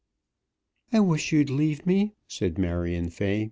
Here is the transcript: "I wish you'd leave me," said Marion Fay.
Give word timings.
"I 0.91 0.99
wish 0.99 1.31
you'd 1.31 1.51
leave 1.51 1.85
me," 1.85 2.15
said 2.27 2.57
Marion 2.57 3.11
Fay. 3.11 3.39